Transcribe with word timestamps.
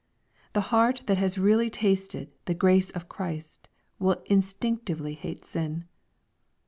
The 0.53 0.61
heart 0.73 1.03
that 1.05 1.19
has 1.19 1.37
really 1.37 1.69
tasted 1.69 2.31
the 2.45 2.55
Grace 2.55 2.91
j)f 2.91 3.07
Christ, 3.07 3.69
will 3.99 4.19
instinctively 4.25 5.13
hate 5.13 5.45
sin. 5.45 5.85